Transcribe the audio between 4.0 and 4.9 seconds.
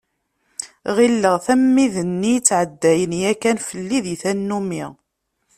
di tannumi.